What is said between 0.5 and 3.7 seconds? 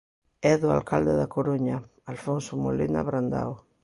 "É do alcalde da Coruña, Alfonso Molina Brandao"."